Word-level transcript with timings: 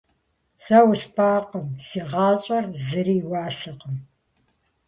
Сэ 0.63 0.77
успӀакъым– 0.91 1.67
си 1.87 1.99
гъащӀэр 2.09 2.65
зыри 2.85 3.17
и 3.21 3.25
уасэкъым. 3.29 3.95